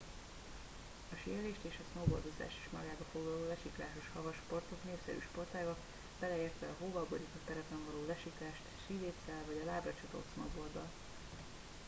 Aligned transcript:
a 1.11 1.15
síelést 1.23 1.63
és 1.69 1.75
a 1.81 1.87
snowboardozást 1.91 2.57
is 2.61 2.67
magában 2.71 3.07
foglaló 3.11 3.43
lesiklásos 3.47 4.07
havas 4.13 4.35
sportok 4.43 4.83
népszerű 4.87 5.19
sportágak 5.27 5.77
beleértve 6.19 6.67
a 6.67 6.75
hóval 6.79 7.05
borított 7.09 7.45
terepen 7.45 7.81
való 7.87 8.01
lesiklást 8.07 8.65
síléccel 8.87 9.41
vagy 9.47 9.59
a 9.63 9.67
lábra 9.69 9.93
csatolt 10.01 10.25
snowboarddal 10.33 10.89